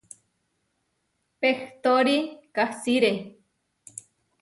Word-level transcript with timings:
Pehtóri 1.45 2.17
kasiré. 2.55 3.13